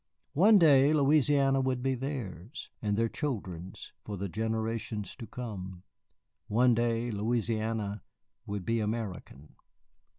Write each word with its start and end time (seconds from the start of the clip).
One 0.33 0.57
day 0.57 0.93
Louisiana 0.93 1.61
would 1.61 1.83
be 1.83 1.93
theirs 1.93 2.71
and 2.81 2.97
their 2.97 3.07
children's 3.07 3.93
for 4.03 4.17
the 4.17 4.27
generations 4.29 5.15
to 5.17 5.27
come. 5.27 5.83
One 6.47 6.73
day 6.73 7.11
Louisiana 7.11 8.01
would 8.47 8.65
be 8.65 8.79
American. 8.79 9.53